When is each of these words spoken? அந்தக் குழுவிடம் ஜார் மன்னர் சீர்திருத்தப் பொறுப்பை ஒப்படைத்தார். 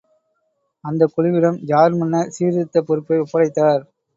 அந்தக் 0.83 1.13
குழுவிடம் 1.15 1.59
ஜார் 1.63 1.93
மன்னர் 1.93 2.33
சீர்திருத்தப் 2.35 2.87
பொறுப்பை 2.87 3.19
ஒப்படைத்தார். 3.19 3.83